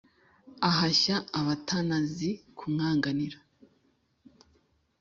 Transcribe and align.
Ahashya 0.69 1.15
abatanazi 1.39 2.29
kumwanganira, 2.57 3.37